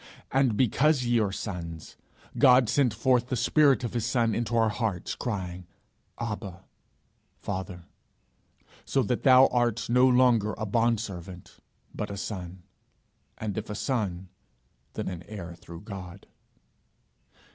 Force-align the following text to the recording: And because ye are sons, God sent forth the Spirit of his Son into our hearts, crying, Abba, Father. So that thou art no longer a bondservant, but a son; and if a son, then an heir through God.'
And 0.31 0.57
because 0.57 1.03
ye 1.05 1.19
are 1.19 1.31
sons, 1.31 1.95
God 2.39 2.69
sent 2.69 2.91
forth 2.91 3.27
the 3.27 3.35
Spirit 3.35 3.83
of 3.83 3.93
his 3.93 4.03
Son 4.03 4.33
into 4.33 4.57
our 4.57 4.69
hearts, 4.69 5.13
crying, 5.13 5.67
Abba, 6.19 6.63
Father. 7.37 7.83
So 8.83 9.03
that 9.03 9.21
thou 9.21 9.45
art 9.49 9.91
no 9.91 10.07
longer 10.07 10.55
a 10.57 10.65
bondservant, 10.65 11.57
but 11.93 12.09
a 12.09 12.17
son; 12.17 12.63
and 13.37 13.55
if 13.59 13.69
a 13.69 13.75
son, 13.75 14.29
then 14.93 15.07
an 15.07 15.21
heir 15.27 15.53
through 15.53 15.81
God.' 15.81 16.25